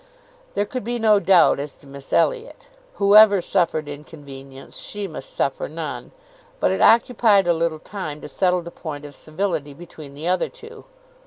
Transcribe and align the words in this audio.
There 0.55 0.65
could 0.65 0.83
be 0.83 0.97
no 0.97 1.19
doubt 1.19 1.59
as 1.59 1.75
to 1.75 1.85
Miss 1.85 2.11
Elliot. 2.11 2.67
Whoever 2.95 3.39
suffered 3.39 3.87
inconvenience, 3.87 4.77
she 4.79 5.07
must 5.07 5.29
suffer 5.31 5.67
none, 5.69 6.09
but 6.59 6.71
it 6.71 6.81
occupied 6.81 7.45
a 7.45 7.53
little 7.53 7.77
time 7.77 8.19
to 8.21 8.27
settle 8.27 8.63
the 8.63 8.71
point 8.71 9.05
of 9.05 9.13
civility 9.13 9.75
between 9.75 10.15
the 10.15 10.27
other 10.27 10.49
two. 10.49 10.85